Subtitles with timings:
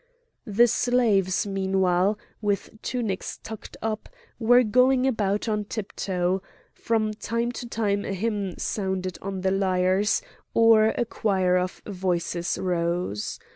[0.47, 6.41] The slaves, meanwhile, with tunics tucked up, were going about on tiptoe;
[6.73, 10.23] from time to time a hymn sounded on the lyres,
[10.55, 13.39] or a choir of voices rose.